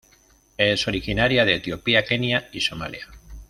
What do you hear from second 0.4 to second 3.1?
Es originaria de Etiopía, Kenia, y Somalia.